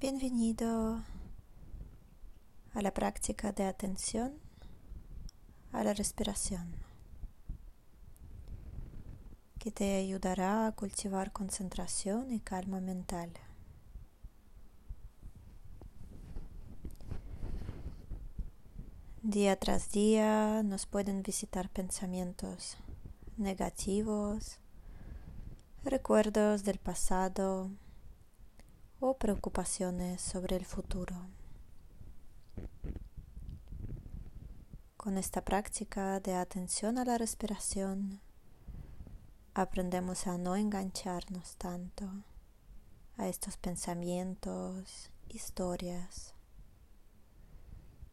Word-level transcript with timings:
Bienvenido 0.00 1.04
a 2.72 2.80
la 2.80 2.94
práctica 2.94 3.52
de 3.52 3.64
atención 3.64 4.32
a 5.72 5.84
la 5.84 5.92
respiración, 5.92 6.74
que 9.58 9.70
te 9.70 9.96
ayudará 9.96 10.66
a 10.66 10.72
cultivar 10.72 11.32
concentración 11.32 12.32
y 12.32 12.40
calma 12.40 12.80
mental. 12.80 13.30
Día 19.22 19.56
tras 19.56 19.90
día 19.90 20.62
nos 20.62 20.86
pueden 20.86 21.22
visitar 21.22 21.68
pensamientos 21.68 22.78
negativos, 23.36 24.60
recuerdos 25.84 26.64
del 26.64 26.78
pasado, 26.78 27.70
o 29.00 29.14
preocupaciones 29.14 30.20
sobre 30.20 30.56
el 30.56 30.66
futuro. 30.66 31.16
Con 34.98 35.16
esta 35.16 35.42
práctica 35.42 36.20
de 36.20 36.34
atención 36.34 36.98
a 36.98 37.06
la 37.06 37.16
respiración, 37.16 38.20
aprendemos 39.54 40.26
a 40.26 40.36
no 40.36 40.54
engancharnos 40.54 41.56
tanto 41.56 42.06
a 43.16 43.26
estos 43.26 43.56
pensamientos, 43.56 45.10
historias 45.28 46.34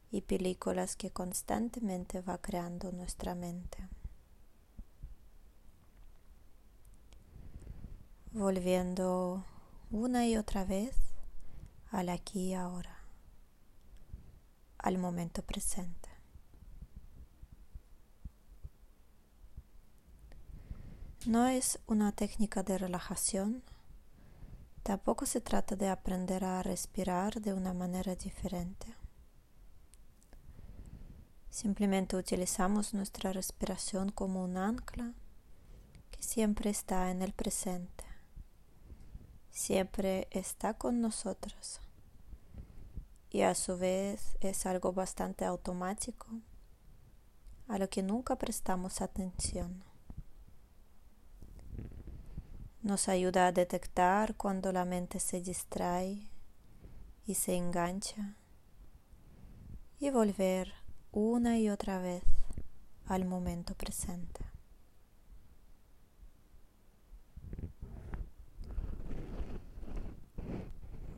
y 0.10 0.22
películas 0.22 0.96
que 0.96 1.12
constantemente 1.12 2.22
va 2.22 2.38
creando 2.38 2.94
nuestra 2.94 3.36
mente. 3.36 3.90
Volviendo 8.32 9.44
una 9.90 10.28
y 10.28 10.36
otra 10.36 10.66
vez 10.66 10.96
al 11.92 12.10
aquí 12.10 12.50
y 12.50 12.54
ahora, 12.54 13.00
al 14.78 14.98
momento 14.98 15.42
presente. 15.44 16.10
No 21.26 21.48
es 21.48 21.80
una 21.88 22.12
técnica 22.12 22.64
de 22.64 22.78
relajación, 22.78 23.64
tampoco 24.84 25.26
se 25.26 25.40
trata 25.40 25.78
de 25.78 25.88
aprender 25.88 26.44
a 26.44 26.62
respirar 26.64 27.42
de 27.42 27.54
una 27.54 27.74
manera 27.74 28.16
diferente. 28.16 28.94
Simplemente 31.50 32.18
utilizamos 32.18 32.94
nuestra 32.94 33.32
respiración 33.32 34.10
como 34.10 34.44
un 34.44 34.58
ancla 34.58 35.14
que 36.12 36.22
siempre 36.22 36.70
está 36.70 37.10
en 37.10 37.22
el 37.22 37.32
presente 37.32 38.07
siempre 39.58 40.28
está 40.30 40.76
con 40.76 41.02
nosotros 41.02 41.82
y 43.32 43.42
a 43.42 43.56
su 43.56 43.76
vez 43.76 44.38
es 44.40 44.68
algo 44.68 44.94
bastante 44.94 45.46
automático 45.46 46.28
a 47.68 47.80
lo 47.80 47.90
que 47.90 48.04
nunca 48.04 48.38
prestamos 48.38 49.02
atención. 49.02 49.84
Nos 52.84 53.10
ayuda 53.10 53.48
a 53.48 53.52
detectar 53.52 54.36
cuando 54.36 54.72
la 54.72 54.86
mente 54.86 55.20
se 55.20 55.42
distrae 55.42 56.30
y 57.26 57.34
se 57.34 57.56
engancha 57.56 58.38
y 60.00 60.12
volver 60.12 60.72
una 61.12 61.58
y 61.58 61.70
otra 61.70 62.00
vez 62.00 62.24
al 63.08 63.26
momento 63.26 63.74
presente. 63.74 64.57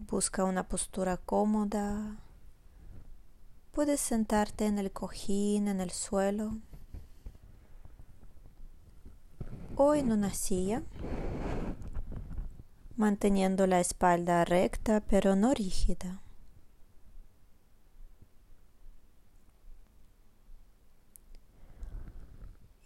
Busca 0.09 0.43
una 0.43 0.67
postura 0.67 1.17
cómoda. 1.17 2.17
Puedes 3.71 3.99
sentarte 3.99 4.65
en 4.65 4.79
el 4.79 4.91
cojín, 4.91 5.67
en 5.67 5.81
el 5.81 5.91
suelo 5.91 6.57
o 9.75 9.93
en 9.93 10.11
una 10.11 10.33
silla, 10.33 10.81
manteniendo 12.95 13.67
la 13.67 13.79
espalda 13.79 14.43
recta 14.45 14.99
pero 15.01 15.35
no 15.35 15.53
rígida. 15.53 16.23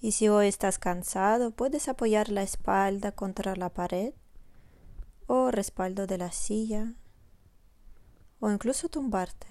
Y 0.01 0.11
si 0.11 0.27
hoy 0.27 0.47
estás 0.47 0.77
cansado, 0.77 1.51
puedes 1.51 1.87
apoyar 1.87 2.27
la 2.27 2.43
espalda 2.43 3.13
contra 3.13 3.55
la 3.55 3.69
pared 3.69 4.13
o 5.27 5.51
respaldo 5.51 6.05
de 6.05 6.17
la 6.17 6.33
silla 6.33 6.95
o 8.43 8.51
incluso 8.51 8.89
tumbarte. 8.89 9.47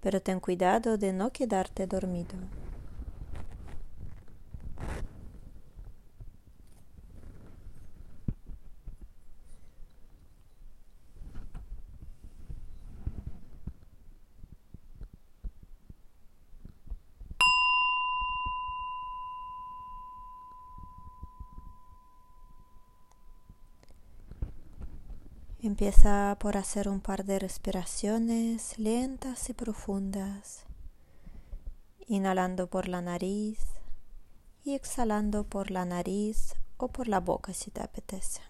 Pero 0.00 0.22
ten 0.22 0.38
cuidado 0.38 0.96
de 0.96 1.12
no 1.12 1.32
quedarte 1.32 1.88
dormido. 1.88 2.36
Empieza 25.64 26.36
por 26.40 26.58
hacer 26.58 26.90
un 26.90 27.00
par 27.00 27.24
de 27.24 27.38
respiraciones 27.38 28.78
lentas 28.78 29.48
y 29.48 29.54
profundas, 29.54 30.66
inhalando 32.06 32.66
por 32.66 32.86
la 32.86 33.00
nariz 33.00 33.60
y 34.62 34.74
exhalando 34.74 35.44
por 35.44 35.70
la 35.70 35.86
nariz 35.86 36.54
o 36.76 36.88
por 36.88 37.08
la 37.08 37.18
boca 37.18 37.54
si 37.54 37.70
te 37.70 37.80
apetece. 37.82 38.42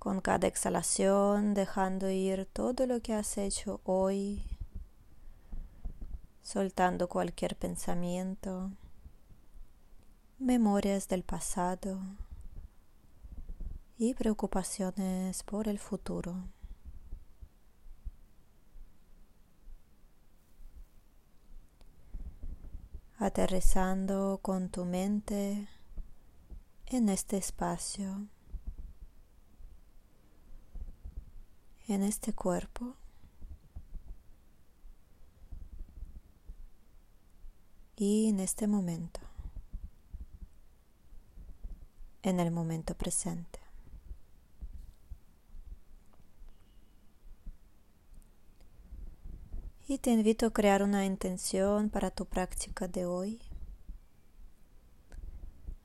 Con 0.00 0.20
cada 0.20 0.48
exhalación 0.48 1.54
dejando 1.54 2.10
ir 2.10 2.46
todo 2.46 2.88
lo 2.88 3.00
que 3.02 3.14
has 3.14 3.38
hecho 3.38 3.80
hoy, 3.84 4.42
soltando 6.42 7.08
cualquier 7.08 7.54
pensamiento 7.54 8.72
memorias 10.44 11.08
del 11.08 11.22
pasado 11.24 11.98
y 13.96 14.12
preocupaciones 14.12 15.42
por 15.42 15.68
el 15.68 15.78
futuro. 15.78 16.36
Aterrizando 23.16 24.38
con 24.42 24.68
tu 24.68 24.84
mente 24.84 25.66
en 26.86 27.08
este 27.08 27.38
espacio, 27.38 28.28
en 31.88 32.02
este 32.02 32.34
cuerpo. 32.34 32.96
y 37.96 38.28
en 38.28 38.40
este 38.40 38.66
momento. 38.66 39.20
En 42.24 42.40
el 42.40 42.50
momento 42.50 42.94
presente. 42.94 43.60
Y 49.86 49.98
te 49.98 50.10
invito 50.10 50.46
a 50.46 50.52
crear 50.52 50.82
una 50.82 51.04
intención 51.04 51.90
para 51.90 52.10
tu 52.10 52.24
práctica 52.24 52.88
de 52.88 53.04
hoy, 53.04 53.40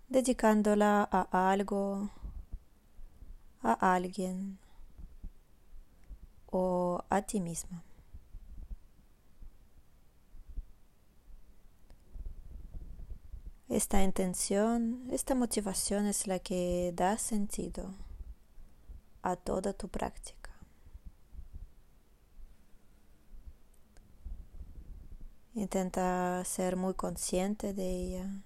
dedicándola 0.08 1.08
a 1.12 1.52
algo, 1.52 2.10
a 3.62 3.94
alguien 3.94 4.58
o 6.48 7.04
a 7.10 7.22
ti 7.24 7.42
misma. 7.42 7.84
Esta 13.70 14.02
intención, 14.02 15.08
esta 15.12 15.36
motivación 15.36 16.08
es 16.08 16.26
la 16.26 16.40
que 16.40 16.92
da 16.96 17.20
sentido 17.20 17.94
a 19.22 19.36
toda 19.36 19.74
tu 19.74 19.90
práctica. 19.90 20.50
Intenta 25.54 26.44
ser 26.46 26.78
muy 26.78 26.96
consciente 26.96 27.76
de 27.76 27.90
ella 27.92 28.44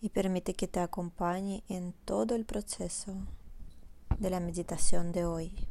y 0.00 0.10
permite 0.10 0.54
que 0.54 0.68
te 0.68 0.78
acompañe 0.78 1.64
en 1.68 1.92
todo 2.04 2.36
el 2.36 2.44
proceso 2.44 3.16
de 4.20 4.30
la 4.30 4.38
meditación 4.38 5.10
de 5.10 5.24
hoy. 5.24 5.69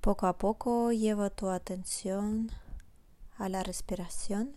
Poco 0.00 0.26
a 0.26 0.38
poco 0.38 0.92
lleva 0.92 1.28
tu 1.30 1.50
atención 1.50 2.50
a 3.36 3.48
la 3.48 3.62
respiración. 3.62 4.56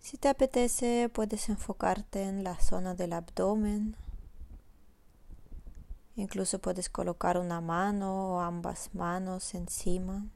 Si 0.00 0.16
te 0.16 0.28
apetece, 0.28 1.10
puedes 1.12 1.48
enfocarte 1.48 2.22
en 2.22 2.44
la 2.44 2.58
zona 2.58 2.94
del 2.94 3.12
abdomen. 3.12 3.96
Incluso 6.16 6.58
puedes 6.58 6.88
colocar 6.88 7.38
una 7.38 7.60
mano 7.60 8.36
o 8.36 8.40
ambas 8.40 8.94
manos 8.94 9.54
encima. 9.54 10.26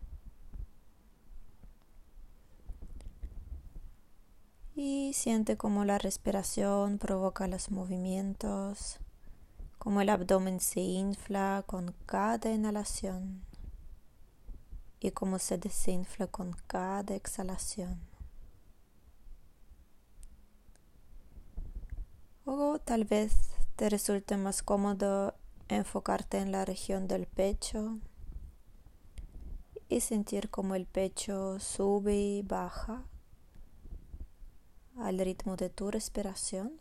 Y 4.75 5.13
siente 5.15 5.57
cómo 5.57 5.85
la 5.85 5.99
respiración 5.99 6.99
provoca 6.99 7.47
los 7.47 7.71
movimientos 7.71 9.01
como 9.89 10.03
el 10.03 10.11
abdomen 10.11 10.61
se 10.61 10.81
infla 10.81 11.65
con 11.67 11.95
cada 12.05 12.53
inhalación 12.53 13.41
y 15.01 15.13
cómo 15.13 15.39
se 15.39 15.57
desinfla 15.57 16.27
con 16.27 16.55
cada 16.67 17.15
exhalación. 17.15 17.99
O 22.45 22.79
tal 22.81 23.07
vez 23.07 23.33
te 23.77 23.89
resulte 23.89 24.37
más 24.37 24.63
cómodo 24.63 25.35
enfocarte 25.69 26.37
en 26.37 26.53
la 26.53 26.67
región 26.67 27.09
del 27.09 27.27
pecho 27.27 27.99
y 29.89 30.01
sentir 30.01 30.51
cómo 30.51 30.75
el 30.75 30.85
pecho 30.85 31.59
sube 31.61 32.15
y 32.15 32.43
baja 32.43 33.05
al 34.99 35.19
ritmo 35.19 35.57
de 35.57 35.71
tu 35.71 35.91
respiración. 35.91 36.79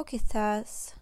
O 0.00 0.04
quizás 0.06 0.94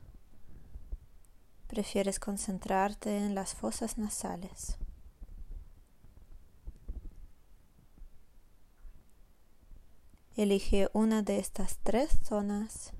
prefieres 1.68 2.18
concentrarte 2.18 3.16
en 3.16 3.36
las 3.36 3.54
fosas 3.54 3.96
nasales. 3.96 4.76
Elige 10.34 10.88
una 10.94 11.22
de 11.22 11.38
estas 11.38 11.78
tres 11.84 12.10
zonas 12.24 12.92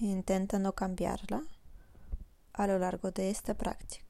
e 0.00 0.06
intenta 0.06 0.58
no 0.58 0.72
cambiarla 0.72 1.44
a 2.52 2.66
lo 2.66 2.80
largo 2.80 3.12
de 3.12 3.30
esta 3.30 3.54
práctica. 3.54 4.07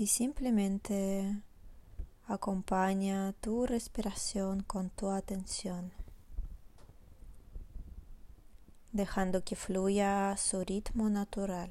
Y 0.00 0.06
simplemente 0.06 1.42
acompaña 2.24 3.34
tu 3.34 3.66
respiración 3.66 4.62
con 4.62 4.88
tu 4.88 5.10
atención, 5.10 5.92
dejando 8.92 9.44
que 9.44 9.56
fluya 9.56 10.34
su 10.38 10.64
ritmo 10.64 11.10
natural, 11.10 11.68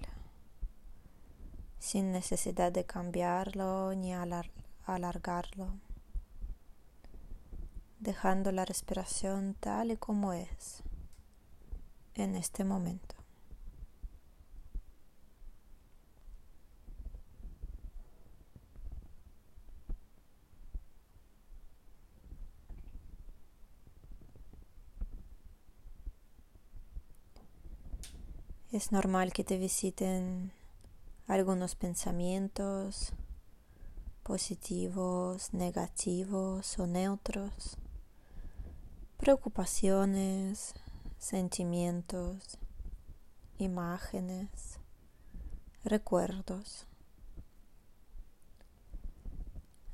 sin 1.79 2.11
necesidad 2.11 2.71
de 2.71 2.85
cambiarlo 2.85 3.95
ni 3.95 4.13
alargarlo, 4.13 5.79
dejando 7.99 8.51
la 8.51 8.63
respiración 8.63 9.55
tal 9.59 9.89
y 9.89 9.97
como 9.97 10.33
es 10.33 10.83
en 12.13 12.35
este 12.35 12.63
momento. 12.63 13.18
Es 28.71 28.91
normal 28.91 29.33
que 29.33 29.43
te 29.43 29.57
visiten 29.57 30.51
algunos 31.25 31.73
pensamientos 31.73 33.13
positivos, 34.21 35.55
negativos 35.55 36.77
o 36.77 36.85
neutros, 36.85 37.77
preocupaciones, 39.17 40.75
sentimientos, 41.17 42.59
imágenes, 43.57 44.77
recuerdos. 45.83 46.85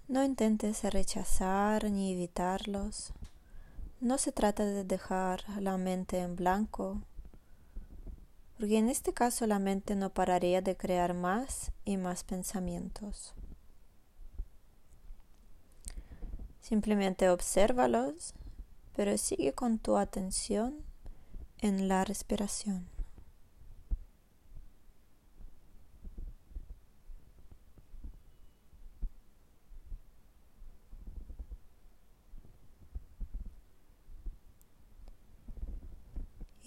No 0.10 0.22
intentes 0.22 0.84
rechazar 0.84 1.90
ni 1.90 2.12
evitarlos. 2.12 3.14
No 4.02 4.18
se 4.18 4.34
trata 4.34 4.66
de 4.66 4.84
dejar 4.84 5.46
la 5.62 5.78
mente 5.78 6.20
en 6.20 6.36
blanco 6.36 7.02
porque 8.58 8.78
en 8.78 8.90
este 8.90 9.14
caso 9.14 9.48
la 9.48 9.60
mente 9.60 9.96
no 9.96 10.14
pararía 10.14 10.62
de 10.62 10.78
crear 10.78 11.14
más 11.14 11.72
y 11.84 11.98
más 11.98 12.24
pensamientos. 12.24 13.34
Simplemente 16.62 17.30
obsérvalos, 17.30 18.34
pero 18.96 19.18
sigue 19.18 19.54
con 19.54 19.78
tu 19.78 19.98
atención 19.98 20.78
en 21.60 21.88
la 21.88 22.06
respiración. 22.06 22.95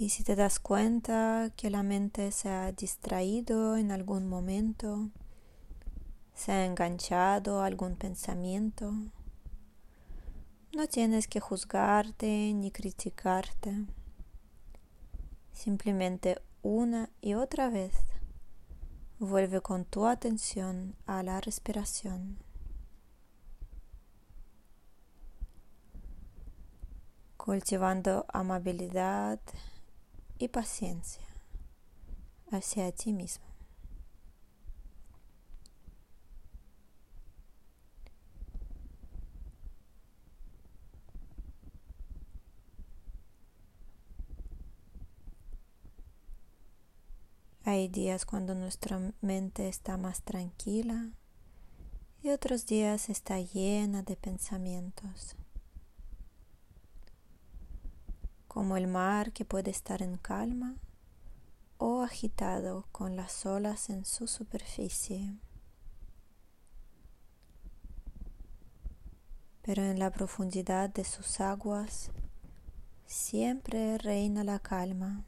Y 0.00 0.10
si 0.10 0.22
te 0.22 0.36
das 0.36 0.60
cuenta 0.60 1.50
que 1.56 1.70
la 1.70 1.82
mente 1.82 2.30
se 2.30 2.48
ha 2.48 2.70
distraído 2.70 3.76
en 3.76 3.90
algún 3.90 4.28
momento, 4.28 5.10
se 6.34 6.52
ha 6.52 6.64
enganchado 6.64 7.60
a 7.60 7.66
algún 7.66 7.96
pensamiento, 7.96 8.92
no 10.72 10.86
tienes 10.86 11.26
que 11.26 11.40
juzgarte 11.40 12.54
ni 12.54 12.70
criticarte. 12.70 13.86
Simplemente 15.52 16.40
una 16.62 17.10
y 17.20 17.34
otra 17.34 17.68
vez 17.68 17.96
vuelve 19.18 19.60
con 19.62 19.84
tu 19.84 20.06
atención 20.06 20.94
a 21.06 21.24
la 21.24 21.40
respiración. 21.40 22.38
cultivando 27.48 28.26
amabilidad 28.28 29.40
y 30.38 30.48
paciencia 30.48 31.22
hacia 32.50 32.90
ti 32.92 33.12
mismo. 33.12 33.46
Hay 47.64 47.88
días 47.88 48.24
cuando 48.24 48.54
nuestra 48.54 48.98
mente 49.20 49.68
está 49.68 49.98
más 49.98 50.22
tranquila 50.22 51.10
y 52.22 52.30
otros 52.30 52.64
días 52.64 53.10
está 53.10 53.40
llena 53.40 54.02
de 54.02 54.16
pensamientos. 54.16 55.36
Como 58.48 58.76
el 58.76 58.86
mar 58.86 59.32
que 59.32 59.44
puede 59.44 59.70
estar 59.70 60.02
en 60.02 60.16
calma 60.16 60.76
o 61.76 62.02
agitado 62.02 62.88
con 62.90 63.14
las 63.14 63.46
olas 63.46 63.90
en 63.90 64.04
su 64.04 64.26
superficie. 64.26 65.36
Pero 69.62 69.84
en 69.84 69.98
la 69.98 70.10
profundidad 70.10 70.88
de 70.88 71.04
sus 71.04 71.40
aguas 71.40 72.10
siempre 73.06 73.98
reina 73.98 74.42
la 74.42 74.58
calma. 74.58 75.24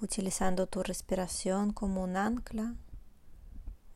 Utilizando 0.00 0.66
tu 0.66 0.82
respiración 0.82 1.72
como 1.72 2.02
un 2.02 2.16
ancla, 2.16 2.74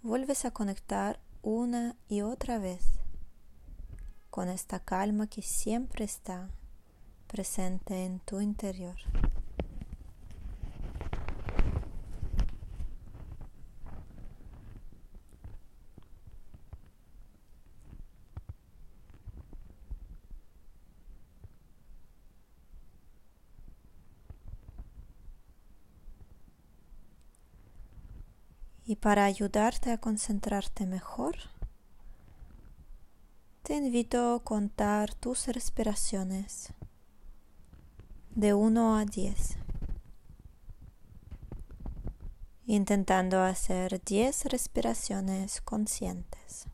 vuelves 0.03 0.45
a 0.45 0.51
conectar 0.51 1.21
una 1.43 1.97
y 2.09 2.23
otra 2.23 2.59
vez 2.59 2.98
con 4.31 4.49
esta 4.49 4.81
calma 4.81 5.27
que 5.27 5.43
siempre 5.43 6.05
está 6.05 6.51
presente 7.27 8.05
en 8.05 8.21
tu 8.21 8.41
interior. 8.41 8.97
Y 28.85 28.97
para 28.97 29.27
ayudarte 29.27 29.93
a 29.93 29.99
concentrarte 29.99 30.87
mejor, 30.87 31.37
te 33.69 33.77
invito 33.77 34.35
a 34.35 34.43
contar 34.43 35.13
tus 35.13 35.47
respiraciones 35.49 36.73
de 38.35 38.55
1 38.55 38.97
a 38.97 39.05
10, 39.05 39.59
intentando 42.65 43.43
hacer 43.43 44.03
10 44.03 44.47
respiraciones 44.47 45.61
conscientes. 45.61 46.65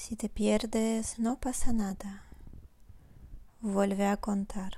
Si 0.00 0.16
te 0.16 0.30
pierdes, 0.30 1.18
no 1.18 1.38
pasa 1.38 1.74
nada. 1.74 2.22
Vuelve 3.60 4.06
a 4.06 4.16
contar. 4.16 4.72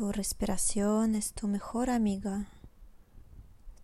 Tu 0.00 0.12
respiración 0.12 1.14
es 1.14 1.34
tu 1.34 1.46
mejor 1.46 1.90
amiga, 1.90 2.48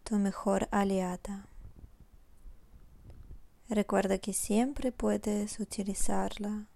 tu 0.03 0.17
mejor 0.17 0.67
aliada. 0.71 1.47
Recuerda 3.69 4.17
que 4.17 4.33
siempre 4.33 4.93
puedes 4.93 5.61
utilizarla 5.61 6.69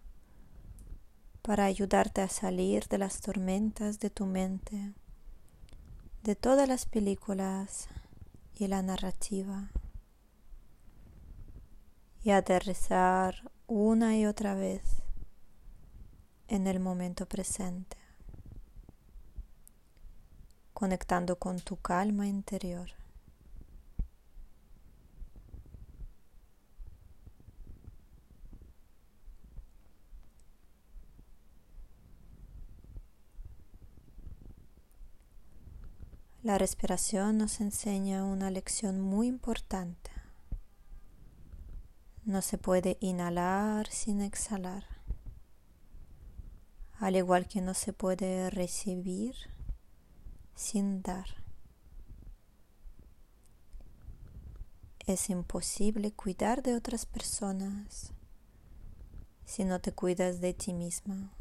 para 1.41 1.65
ayudarte 1.65 2.21
a 2.21 2.29
salir 2.29 2.87
de 2.89 2.99
las 2.99 3.23
tormentas 3.23 3.99
de 3.99 4.11
tu 4.11 4.27
mente, 4.27 4.93
de 6.23 6.37
todas 6.37 6.69
las 6.69 6.85
películas 6.85 7.89
y 8.59 8.67
la 8.67 8.83
narrativa, 8.83 9.71
y 12.23 12.33
aterrizar 12.33 13.51
una 13.67 14.19
y 14.19 14.27
otra 14.27 14.55
vez 14.55 14.83
en 16.47 16.67
el 16.67 16.79
momento 16.79 17.25
presente 17.25 18.00
conectando 20.81 21.37
con 21.37 21.61
tu 21.61 21.77
calma 21.77 22.27
interior. 22.27 22.89
La 36.43 36.57
respiración 36.57 37.37
nos 37.37 37.61
enseña 37.61 38.25
una 38.25 38.51
lección 38.51 39.03
muy 39.03 39.27
importante. 39.27 40.11
No 42.25 42.41
se 42.41 42.57
puede 42.57 42.97
inhalar 43.01 43.87
sin 43.89 44.23
exhalar, 44.23 44.87
al 46.99 47.17
igual 47.17 47.47
que 47.49 47.61
no 47.61 47.75
se 47.75 47.93
puede 47.93 48.49
recibir 48.49 49.60
sin 50.61 51.01
dar. 51.01 51.43
Es 55.07 55.31
imposible 55.31 56.13
cuidar 56.13 56.63
de 56.63 56.75
otras 56.75 57.07
personas 57.07 58.13
si 59.47 59.65
no 59.65 59.81
te 59.81 59.93
cuidas 59.93 60.43
de 60.43 60.53
ti 60.53 60.75
misma. 60.75 61.33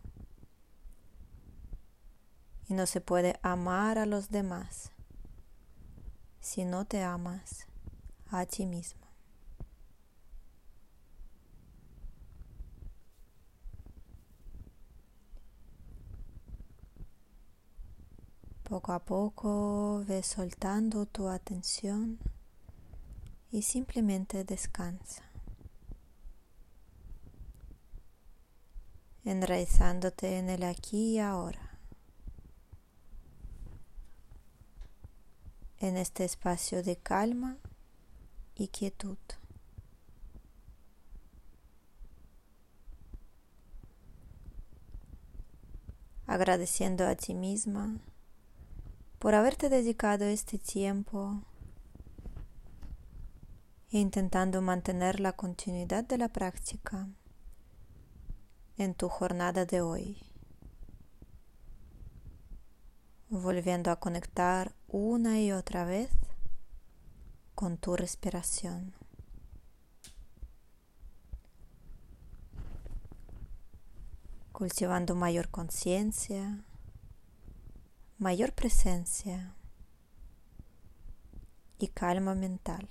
Y 2.69 2.73
no 2.73 2.85
se 2.85 3.01
puede 3.01 3.38
amar 3.43 3.97
a 3.97 4.05
los 4.05 4.29
demás 4.29 4.93
si 6.39 6.63
no 6.63 6.85
te 6.85 7.03
amas 7.03 7.67
a 8.31 8.45
ti 8.45 8.65
misma. 8.65 9.08
Poco 18.69 18.93
a 18.93 18.99
poco 18.99 20.03
ve 20.07 20.21
soltando 20.21 21.07
tu 21.07 21.27
atención 21.27 22.19
y 23.49 23.63
simplemente 23.63 24.43
descansa. 24.43 25.23
Enraizándote 29.25 30.38
en 30.38 30.51
el 30.51 30.61
aquí 30.61 31.15
y 31.15 31.19
ahora. 31.19 31.79
En 35.79 35.97
este 35.97 36.23
espacio 36.23 36.83
de 36.83 36.95
calma 36.95 37.57
y 38.53 38.67
quietud. 38.67 39.17
Agradeciendo 46.27 47.07
a 47.07 47.15
ti 47.15 47.33
misma 47.33 47.99
por 49.19 49.35
haberte 49.35 49.67
dedicado 49.67 50.25
este 50.25 50.57
tiempo 50.57 51.43
e 53.91 53.99
intentando 53.99 54.61
mantener 54.61 55.19
la 55.19 55.33
continuidad 55.33 56.05
de 56.05 56.17
la 56.17 56.29
práctica 56.29 57.09
en 58.77 58.95
tu 58.95 59.09
jornada 59.09 59.65
de 59.65 59.81
hoy, 59.81 60.17
volviendo 63.27 63.91
a 63.91 63.97
conectar 63.97 64.73
una 64.88 65.41
y 65.41 65.51
otra 65.51 65.83
vez 65.83 66.11
con 67.55 67.77
tu 67.77 67.95
respiración. 67.95 68.93
cultivando 74.59 75.15
mayor 75.15 75.47
conciencia 75.47 76.65
mayor 78.19 78.51
presencia 78.51 79.55
y 81.77 81.88
calma 81.88 82.35
mental. 82.35 82.88